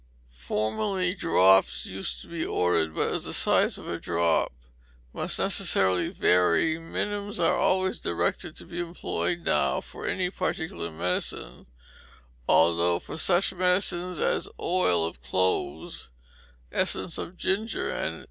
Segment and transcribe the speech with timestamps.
[0.47, 4.51] Formerly drops used to be ordered, but as the size of a drop
[5.13, 11.67] must necessarily vary, minims are always directed to be employed now for any particular medicine,
[12.49, 16.09] although for such medicines as oil of cloves,
[16.71, 18.19] essence of ginger, &c.